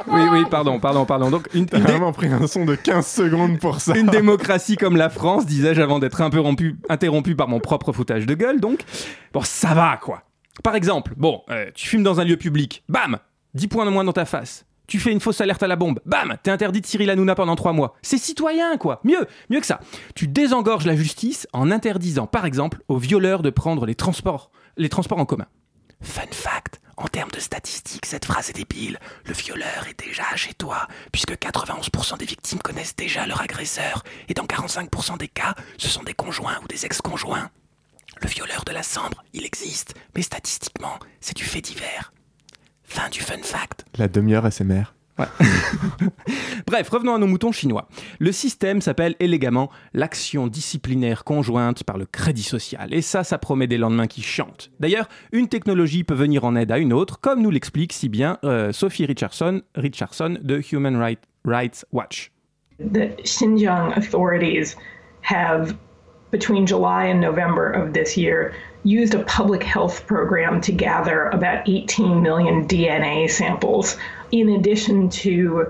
[0.08, 1.30] Oui, oui, pardon, pardon, pardon.
[1.30, 3.96] Donc, une, T'as une dé- vraiment pris un son de 15 secondes pour ça.
[3.98, 7.92] une démocratie comme la France, disais-je avant d'être un peu rompu- interrompu par mon propre
[7.92, 8.82] foutage de gueule, donc.
[9.34, 10.24] Bon, ça va, quoi.
[10.64, 13.18] Par exemple, bon, euh, tu fumes dans un lieu public, bam
[13.54, 14.66] 10 points de moins dans ta face.
[14.92, 17.56] Tu fais une fausse alerte à la bombe, bam T'es interdit de Cyril Hanouna pendant
[17.56, 17.96] 3 mois.
[18.02, 19.00] C'est citoyen, quoi.
[19.06, 19.80] Mieux, mieux que ça.
[20.16, 24.90] Tu désengorges la justice en interdisant, par exemple, aux violeurs de prendre les transports, les
[24.90, 25.46] transports en commun.
[26.02, 29.00] Fun fact, en termes de statistiques, cette phrase est débile.
[29.24, 34.34] Le violeur est déjà chez toi, puisque 91% des victimes connaissent déjà leur agresseur, et
[34.34, 37.50] dans 45% des cas, ce sont des conjoints ou des ex-conjoints.
[38.22, 42.12] Le violeur de la Sambre, il existe, mais statistiquement, c'est du fait divers.
[42.94, 43.86] Fin du fun fact.
[43.98, 44.94] La demi-heure SMR.
[46.68, 47.88] Bref, revenons à nos moutons chinois.
[48.20, 52.94] Le système s'appelle élégamment l'action disciplinaire conjointe par le crédit social.
[52.94, 54.72] Et ça, ça promet des lendemains qui chantent.
[54.82, 58.40] D'ailleurs, une technologie peut venir en aide à une autre, comme nous l'explique si bien
[58.44, 62.32] euh, Sophie Richardson, Richardson de Human Right- Rights Watch.
[62.80, 64.76] the Xinjiang authorities
[65.22, 65.76] have,
[66.32, 68.52] between July and November of this year,
[68.84, 73.98] used a public health program to gather about 18 million DNA samples,
[74.32, 75.66] in addition to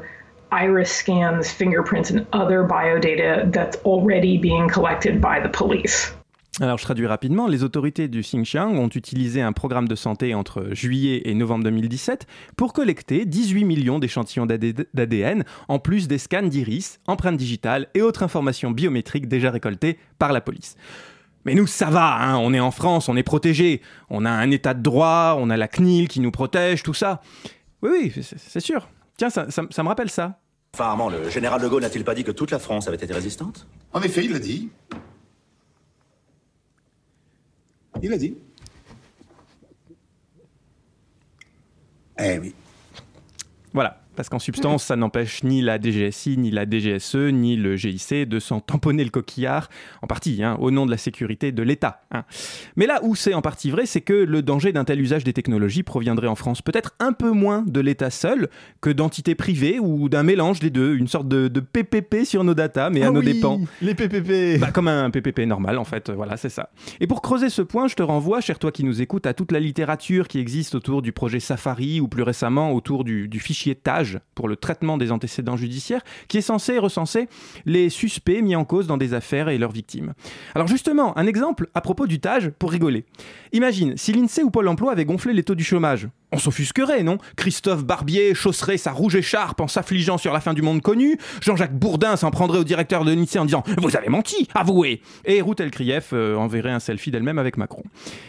[0.52, 6.14] iris scans, fingerprints, and other biodata that's already being collected by the police.
[6.60, 7.48] Alors, je traduis rapidement.
[7.48, 12.28] Les autorités du Xinjiang ont utilisé un programme de santé entre juillet et novembre 2017
[12.58, 18.02] pour collecter 18 millions d'échantillons d'AD- d'ADN, en plus des scans d'iris, empreintes digitales et
[18.02, 20.76] autres informations biométriques déjà récoltées par la police.
[21.46, 23.82] Mais nous, ça va, hein, on est en France, on est protégé.
[24.10, 27.22] On a un état de droit, on a la CNIL qui nous protège, tout ça.
[27.82, 28.88] Oui, oui, c'est- sûr.
[29.18, 30.40] Tiens, ça, ça- ça me rappelle ça.
[30.74, 33.12] Enfin, Armand, le général de Gaulle n'a-t-il pas dit que toute la France avait été
[33.14, 33.68] résistante?
[33.94, 34.70] En effet, il l'a dit.
[38.02, 38.38] Il l'a dit.
[42.20, 42.54] Eh oui.
[43.74, 44.01] Voilà.
[44.22, 48.38] Parce qu'en substance, ça n'empêche ni la DGSI, ni la DGSE, ni le GIC de
[48.40, 49.68] s'en tamponner le coquillard,
[50.04, 52.04] en partie, hein, au nom de la sécurité de l'État.
[52.12, 52.24] hein.
[52.76, 55.34] Mais là où c'est en partie vrai, c'est que le danger d'un tel usage des
[55.34, 60.08] technologies proviendrait en France peut-être un peu moins de l'État seul que d'entités privées ou
[60.08, 63.12] d'un mélange des deux, une sorte de, de PPP sur nos datas, mais à Ah
[63.12, 63.60] nos oui, dépens.
[63.82, 66.70] Les PPP Bah, comme un PPP normal, en fait, voilà, c'est ça.
[67.00, 69.52] Et pour creuser ce point, je te renvoie, cher toi qui nous écoutes, à toute
[69.52, 73.74] la littérature qui existe autour du projet Safari ou plus récemment autour du, du fichier
[74.36, 77.28] Pour le traitement des antécédents judiciaires, qui est censé recenser
[77.66, 80.14] les suspects mis en cause dans des affaires et leurs victimes.
[80.56, 83.06] Alors justement, un exemple à propos du TAGE pour rigoler.
[83.52, 86.08] Imagine, si l'INSEE ou Pôle emploi avaient gonflé les taux du chômage.
[86.32, 87.18] On s'offusquerait, non?
[87.36, 91.18] Christophe Barbier chausserait sa rouge écharpe en s'affligeant sur la fin du monde connu.
[91.42, 95.42] Jean-Jacques Bourdin s'en prendrait au directeur de l'INSEE en disant Vous avez menti, avouez Et
[95.42, 97.84] Ruth Elkrief euh, enverrait un selfie d'elle-même avec Macron.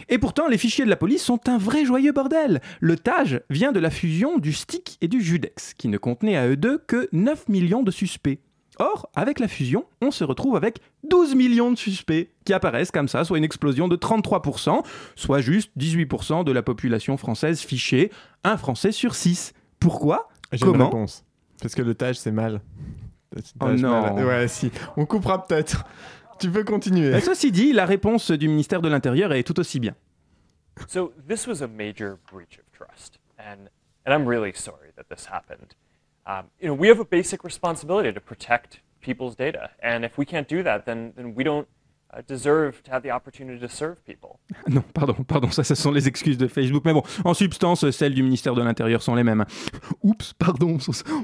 [0.09, 2.61] Et pourtant, les fichiers de la police sont un vrai joyeux bordel.
[2.81, 6.47] Le TAGE vient de la fusion du STIC et du JUDEX, qui ne contenaient à
[6.47, 8.39] eux deux que 9 millions de suspects.
[8.79, 13.07] Or, avec la fusion, on se retrouve avec 12 millions de suspects qui apparaissent comme
[13.07, 14.83] ça, soit une explosion de 33%,
[15.15, 18.11] soit juste 18% de la population française fichée,
[18.43, 19.53] un Français sur 6.
[19.79, 20.29] Pourquoi?
[20.51, 20.85] J'ai une Comment?
[20.85, 21.23] réponse.
[21.61, 22.61] Parce que le tage, c'est mal.
[23.61, 24.13] Oh non.
[24.13, 24.25] mal.
[24.25, 24.71] Ouais, si.
[24.97, 25.85] On coupera peut-être.
[26.39, 27.11] Tu peux continuer.
[27.11, 29.95] Mais Ceci dit, la réponse du ministère de l'Intérieur est tout aussi bien.
[30.87, 33.69] So this was a major breach of trust, and
[34.05, 35.75] and I'm really sorry that this happened.
[36.25, 40.25] Um, you know, we have a basic responsibility to protect people's data, and if we
[40.25, 41.67] can't do that, then then we don't
[42.21, 44.39] deserve to have the opportunity to serve people.
[44.69, 46.83] Non, pardon, pardon, ça, ce sont les excuses de Facebook.
[46.85, 49.45] Mais bon, en substance, celles du ministère de l'Intérieur sont les mêmes.
[50.03, 50.77] Oups, pardon,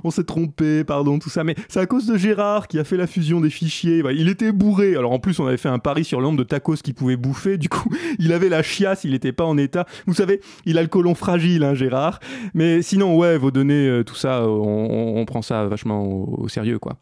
[0.03, 1.43] on s'est trompé, pardon, tout ça.
[1.43, 4.03] Mais c'est à cause de Gérard qui a fait la fusion des fichiers.
[4.11, 4.95] Il était bourré.
[4.95, 7.17] Alors en plus, on avait fait un pari sur le nombre de tacos qu'il pouvait
[7.17, 7.57] bouffer.
[7.57, 9.85] Du coup, il avait la chiasse, il n'était pas en état.
[10.05, 12.19] Vous savez, il a le côlon fragile, hein, Gérard.
[12.53, 16.97] Mais sinon, ouais, vos données, euh, tout ça, on, prend ça vachement au sérieux, quoi.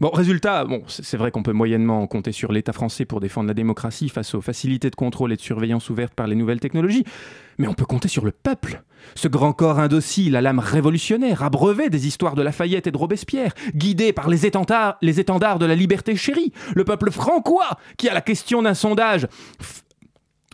[0.00, 3.54] Bon, résultat, bon, c'est vrai qu'on peut moyennement compter sur l'État français pour défendre la
[3.54, 7.02] démocratie face aux facilités de contrôle et de surveillance ouvertes par les nouvelles technologies,
[7.58, 8.82] mais on peut compter sur le peuple.
[9.16, 13.54] Ce grand corps indocile à l'âme révolutionnaire, abreuvé des histoires de Lafayette et de Robespierre,
[13.74, 18.14] guidé par les étendards, les étendards de la liberté chérie, le peuple francois, qui a
[18.14, 19.26] la question d'un sondage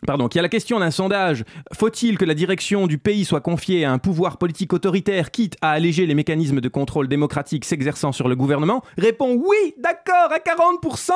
[0.07, 3.87] Pardon, qui a la question d'un sondage, faut-il que la direction du pays soit confiée
[3.87, 8.29] à un pouvoir politique autoritaire, quitte à alléger les mécanismes de contrôle démocratique s'exerçant sur
[8.29, 8.83] le gouvernement?
[8.99, 11.13] Répond oui, d'accord, à 40%.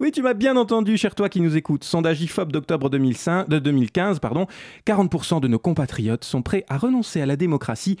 [0.00, 1.84] Oui, tu m'as bien entendu, cher toi qui nous écoute.
[1.84, 4.46] Sondage IFOP d'octobre 2005 de 2015, pardon.
[4.86, 7.96] 40% de nos compatriotes sont prêts à renoncer à la démocratie,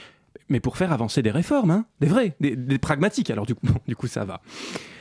[0.48, 3.30] mais pour faire avancer des réformes, hein, des vrais, des, pragmatiques.
[3.30, 3.46] Alors
[3.88, 4.40] du coup, ça va.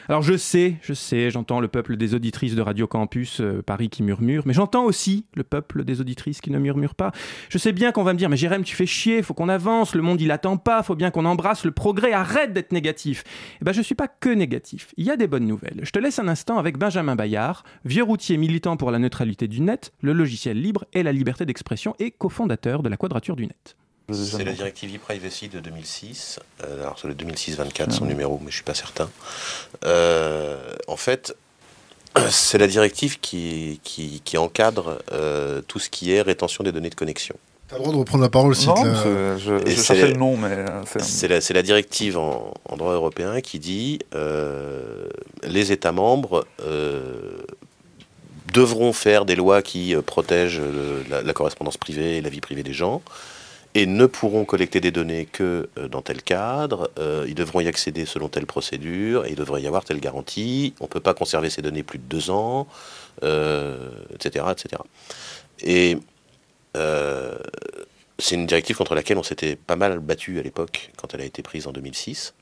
[0.08, 3.90] Alors je sais, je sais, j'entends le peuple des auditrices de Radio Campus euh, Paris
[3.90, 7.12] qui murmure, mais j'entends aussi le peuple des auditrices qui ne murmurent pas.
[7.50, 9.96] Je sais bien qu'on va me dire, mais Jérém, tu fais chier, faut qu'on avance,
[9.96, 13.24] le monde il attend pas, faut bien qu'on embrasse le progrès, arrête d'être négatif.
[13.62, 15.80] Eh ben je suis pas que négatif, il y a des bonnes nouvelles.
[15.82, 19.62] Je te laisse un instant avec Benjamin Bayard, vieux routier militant pour la neutralité du
[19.62, 23.76] net, le logiciel libre et la liberté d'expression et cofondateur de la Quadrature du net.
[24.12, 26.40] C'est la directive e-privacy de 2006.
[26.64, 29.10] Euh, alors, c'est le 2006-24, son numéro, mais je suis pas certain.
[29.84, 31.36] Euh, en fait,
[32.30, 36.92] c'est la directive qui, qui, qui encadre euh, tout ce qui est rétention des données
[36.92, 37.36] de connexion.
[37.68, 40.38] T'as le droit de reprendre la parole si Non, je, je c'est- cherchais le nom,
[40.38, 40.66] mais
[41.00, 41.28] c'est...
[41.28, 45.08] La, c'est la directive en, en droit européen qui dit euh,
[45.42, 47.40] les États membres euh,
[48.54, 50.62] devront faire des lois qui euh, protègent
[51.10, 53.02] la, la correspondance privée et la vie privée des gens
[53.76, 56.90] et ne pourront collecter des données que euh, dans tel cadre.
[56.98, 60.74] euh, ils devront y accéder selon telle procédure et il devrait y avoir telle garantie.
[60.80, 62.68] On ne peut pas conserver ces données plus de deux ans,
[63.24, 64.82] euh, etc., etc.
[65.62, 65.98] Et
[68.18, 71.26] c'est une directive contre laquelle on s'était pas mal battu à l'époque quand elle a
[71.26, 72.34] été prise en 2006,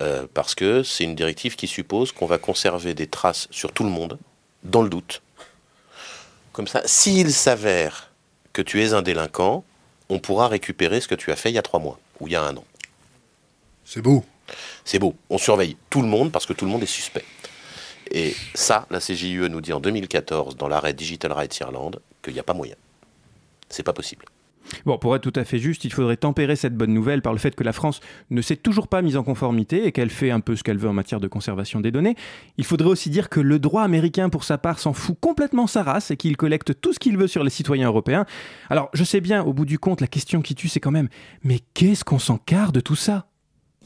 [0.00, 3.84] euh, parce que c'est une directive qui suppose qu'on va conserver des traces sur tout
[3.84, 4.18] le monde,
[4.62, 5.22] dans le doute.
[6.52, 8.10] Comme ça, s'il s'avère
[8.52, 9.64] que tu es un délinquant,
[10.12, 12.32] on pourra récupérer ce que tu as fait il y a trois mois ou il
[12.32, 12.64] y a un an.
[13.84, 14.24] C'est beau.
[14.84, 15.14] C'est beau.
[15.30, 17.24] On surveille tout le monde parce que tout le monde est suspect.
[18.10, 22.40] Et ça, la CJUE nous dit en 2014 dans l'arrêt Digital Rights Ireland qu'il n'y
[22.40, 22.76] a pas moyen.
[23.70, 24.26] C'est pas possible.
[24.86, 27.38] Bon, pour être tout à fait juste, il faudrait tempérer cette bonne nouvelle par le
[27.38, 30.40] fait que la France ne s'est toujours pas mise en conformité et qu'elle fait un
[30.40, 32.16] peu ce qu'elle veut en matière de conservation des données.
[32.58, 35.82] Il faudrait aussi dire que le droit américain, pour sa part, s'en fout complètement sa
[35.82, 38.24] race et qu'il collecte tout ce qu'il veut sur les citoyens européens.
[38.70, 41.08] Alors, je sais bien, au bout du compte, la question qui tue, c'est quand même,
[41.42, 43.26] mais qu'est-ce qu'on s'en carre de tout ça?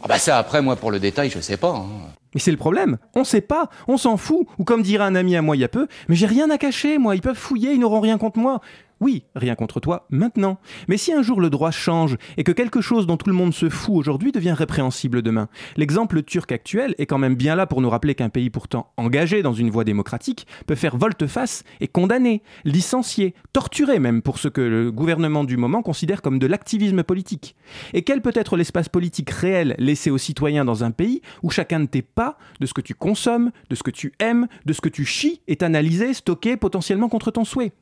[0.02, 1.74] Ah bah ça, après, moi, pour le détail, je sais pas.
[1.74, 1.86] hein.
[2.34, 5.36] Mais c'est le problème, on sait pas, on s'en fout, ou comme dirait un ami
[5.36, 7.72] à moi il y a peu, mais j'ai rien à cacher, moi, ils peuvent fouiller,
[7.72, 8.60] ils n'auront rien contre moi.
[9.00, 10.58] Oui, rien contre toi maintenant.
[10.88, 13.52] Mais si un jour le droit change et que quelque chose dont tout le monde
[13.52, 17.82] se fout aujourd'hui devient répréhensible demain, l'exemple turc actuel est quand même bien là pour
[17.82, 22.42] nous rappeler qu'un pays pourtant engagé dans une voie démocratique peut faire volte-face et condamner,
[22.64, 27.54] licencier, torturer même pour ce que le gouvernement du moment considère comme de l'activisme politique.
[27.92, 31.80] Et quel peut être l'espace politique réel laissé aux citoyens dans un pays où chacun
[31.80, 34.80] de tes pas, de ce que tu consommes, de ce que tu aimes, de ce
[34.80, 37.72] que tu chies, est analysé, stocké, potentiellement contre ton souhait?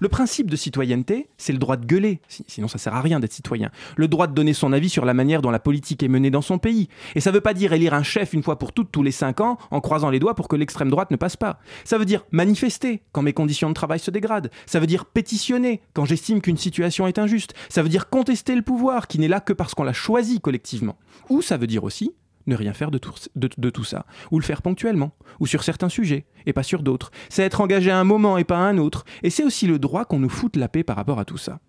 [0.00, 3.20] Le principe de citoyenneté, c'est le droit de gueuler, si- sinon ça sert à rien
[3.20, 3.70] d'être citoyen.
[3.96, 6.42] Le droit de donner son avis sur la manière dont la politique est menée dans
[6.42, 6.88] son pays.
[7.14, 9.40] Et ça veut pas dire élire un chef une fois pour toutes tous les cinq
[9.40, 11.58] ans en croisant les doigts pour que l'extrême droite ne passe pas.
[11.84, 14.50] Ça veut dire manifester quand mes conditions de travail se dégradent.
[14.66, 17.54] Ça veut dire pétitionner quand j'estime qu'une situation est injuste.
[17.68, 20.96] Ça veut dire contester le pouvoir qui n'est là que parce qu'on l'a choisi collectivement.
[21.28, 22.14] Ou ça veut dire aussi
[22.46, 26.52] ne rien faire de tout, ça, ou le faire ponctuellement, ou sur certains sujets, et
[26.52, 27.10] pas sur d'autres.
[27.28, 29.78] C'est être engagé à un moment et pas à un autre, et c'est aussi le
[29.78, 31.60] droit qu'on nous foute la paix par rapport à tout ça.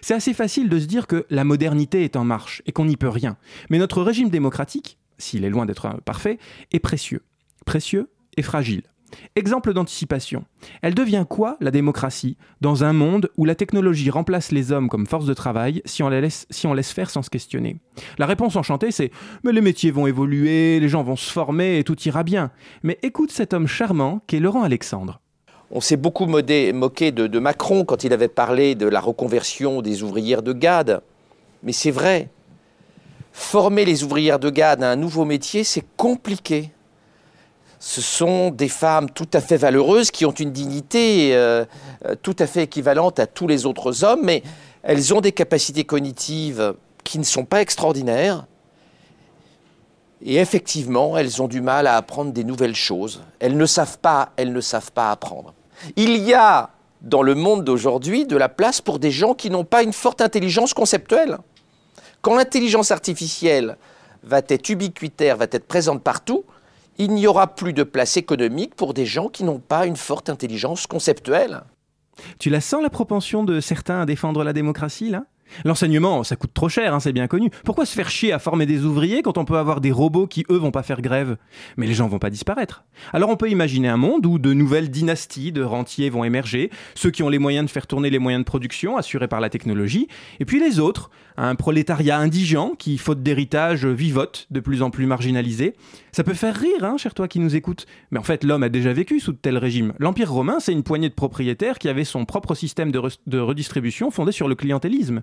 [0.00, 2.96] C'est assez facile de se dire que la modernité est en marche et qu'on n'y
[2.96, 3.36] peut rien.
[3.70, 6.38] Mais notre régime démocratique, s'il est loin d'être parfait,
[6.72, 7.22] est précieux.
[7.66, 8.82] Précieux et fragile.
[9.36, 10.44] Exemple d'anticipation.
[10.82, 15.06] Elle devient quoi, la démocratie, dans un monde où la technologie remplace les hommes comme
[15.06, 16.46] force de travail si on, la laisse,
[16.92, 17.76] faire sans se questionner?
[18.18, 19.10] La réponse enchantée, c'est
[19.44, 22.50] Mais les métiers vont évoluer, les gens vont se former et tout ira bien.
[22.82, 25.20] Mais écoute cet homme charmant qui est Laurent Alexandre.
[25.70, 30.02] On s'est beaucoup moqué de, de Macron quand il avait parlé de la reconversion des
[30.02, 31.02] ouvrières de GAD.
[31.62, 32.28] Mais c'est vrai.
[33.32, 36.72] Former les ouvrières de GAD à un nouveau métier, c'est compliqué.
[37.82, 41.64] Ce sont des femmes tout à fait valeureuses qui ont une dignité euh,
[42.04, 44.42] euh, tout à fait équivalente à tous les autres hommes, mais
[44.82, 48.46] elles ont des capacités cognitives qui ne sont pas extraordinaires.
[50.22, 53.22] Et effectivement, elles ont du mal à apprendre des nouvelles choses.
[53.38, 55.54] Elles ne savent pas, elles ne savent pas apprendre.
[55.96, 56.68] Il y a
[57.00, 60.20] dans le monde d'aujourd'hui de la place pour des gens qui n'ont pas une forte
[60.20, 61.38] intelligence conceptuelle.
[62.20, 63.78] Quand l'intelligence artificielle
[64.22, 66.44] va être ubiquitaire, va être présente partout,
[67.00, 70.28] il n'y aura plus de place économique pour des gens qui n'ont pas une forte
[70.28, 71.62] intelligence conceptuelle.
[72.38, 75.24] Tu la sens la propension de certains à défendre la démocratie, là?
[75.64, 77.50] L'enseignement, ça coûte trop cher, hein, c'est bien connu.
[77.64, 80.44] Pourquoi se faire chier à former des ouvriers quand on peut avoir des robots qui,
[80.50, 81.36] eux, vont pas faire grève?
[81.76, 82.84] Mais les gens vont pas disparaître.
[83.12, 87.10] Alors on peut imaginer un monde où de nouvelles dynasties de rentiers vont émerger, ceux
[87.10, 90.06] qui ont les moyens de faire tourner les moyens de production assurés par la technologie,
[90.38, 91.10] et puis les autres,
[91.48, 95.74] un prolétariat indigent qui, faute d'héritage, vivote de plus en plus marginalisé.
[96.12, 97.86] Ça peut faire rire, hein, cher toi qui nous écoutes.
[98.10, 99.92] Mais en fait, l'homme a déjà vécu sous de tels régimes.
[99.98, 103.38] L'Empire romain, c'est une poignée de propriétaires qui avaient son propre système de, re- de
[103.38, 105.22] redistribution fondé sur le clientélisme.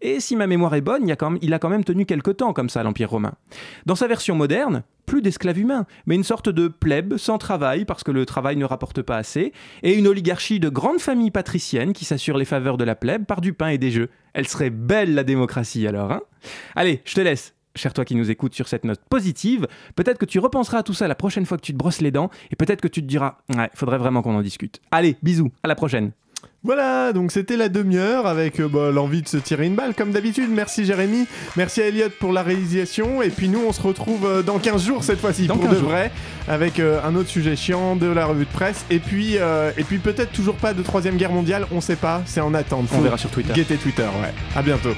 [0.00, 1.84] Et si ma mémoire est bonne, il, y a quand même, il a quand même
[1.84, 3.34] tenu quelque temps comme ça, l'Empire romain.
[3.84, 8.04] Dans sa version moderne, plus d'esclaves humains, mais une sorte de plèbe sans travail parce
[8.04, 9.52] que le travail ne rapporte pas assez,
[9.82, 13.40] et une oligarchie de grandes familles patriciennes qui s'assurent les faveurs de la plèbe par
[13.40, 14.10] du pain et des jeux.
[14.38, 16.20] Elle serait belle la démocratie alors, hein
[16.76, 17.56] Allez, je te laisse.
[17.74, 20.94] Cher toi qui nous écoutes sur cette note positive, peut-être que tu repenseras à tout
[20.94, 23.06] ça la prochaine fois que tu te brosses les dents, et peut-être que tu te
[23.08, 24.80] diras, ouais, faudrait vraiment qu'on en discute.
[24.92, 26.12] Allez, bisous, à la prochaine.
[26.64, 30.10] Voilà, donc c'était la demi-heure avec euh, bah, l'envie de se tirer une balle comme
[30.10, 30.50] d'habitude.
[30.50, 33.22] Merci Jérémy, merci à Elliot pour la réalisation.
[33.22, 35.78] Et puis nous, on se retrouve euh, dans 15 jours cette fois-ci pour 15 de
[35.78, 35.88] jours.
[35.90, 36.10] vrai,
[36.48, 38.84] avec euh, un autre sujet chiant de la revue de presse.
[38.90, 42.40] Et puis, et puis peut-être toujours pas de troisième guerre mondiale, on sait pas, c'est
[42.40, 42.88] en attente.
[42.92, 43.52] On verra sur Twitter.
[43.52, 44.34] Guetter Twitter, ouais.
[44.56, 44.94] À bientôt.